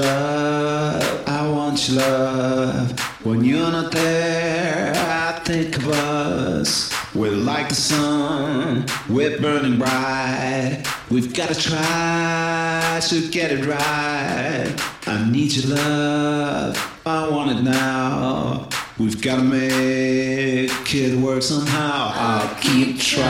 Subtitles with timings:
[0.00, 2.98] love, I want your love.
[3.24, 6.92] When you're not there, I think of us.
[7.14, 10.84] We're like the sun, we're burning bright.
[11.10, 14.74] We've gotta try to get it right.
[15.06, 18.68] I need your love, I want it now.
[18.98, 22.12] We've gotta make it work somehow.
[22.14, 23.26] I'll keep trying.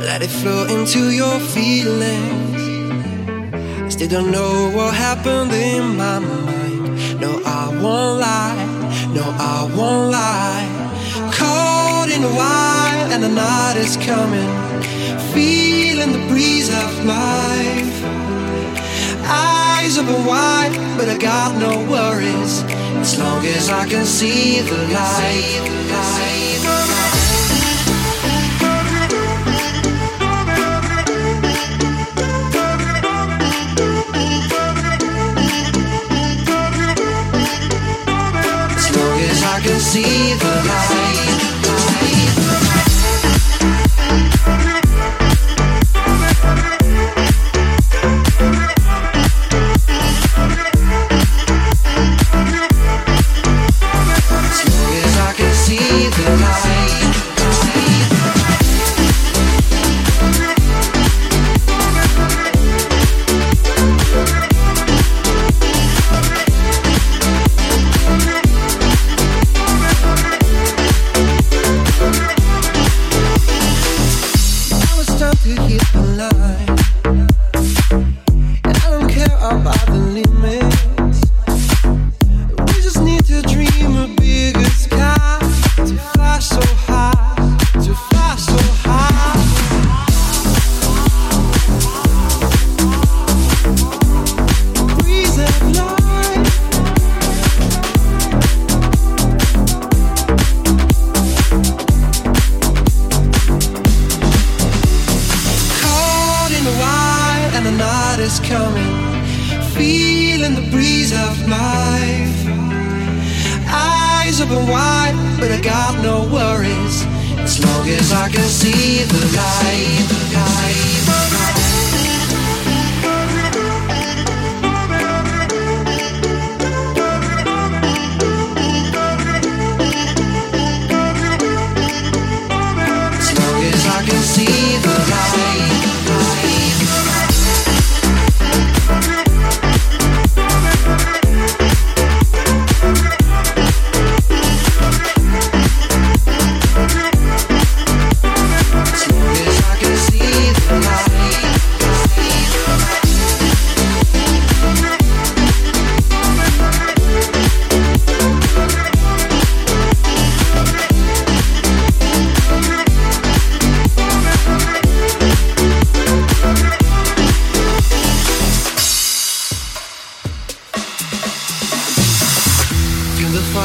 [0.01, 2.61] Let it flow into your feelings.
[3.85, 7.21] I still don't know what happened in my mind.
[7.21, 8.67] No, I won't lie.
[9.15, 10.69] No, I won't lie.
[11.33, 14.49] Caught in the wild and the night is coming.
[15.37, 17.97] Feeling the breeze of life.
[19.23, 22.63] Eyes open wide, but I got no worries.
[23.03, 25.77] As long as I can see the light.
[39.79, 40.56] See the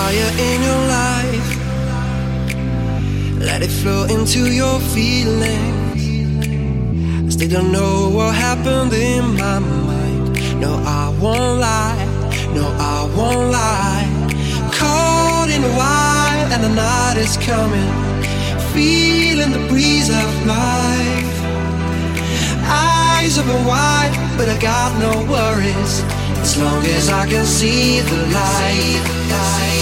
[0.02, 1.49] fire in your life.
[3.47, 6.04] Let it flow into your feelings.
[7.28, 10.24] I still don't know what happened in my mind.
[10.64, 10.72] No,
[11.02, 12.06] I won't lie.
[12.58, 14.06] No, I won't lie.
[14.80, 17.91] Caught in the wild and the night is coming.
[18.74, 21.36] Feeling the breeze of life.
[22.88, 25.93] Eyes open wide, but I got no worries.
[26.43, 29.80] As long as I can see the light.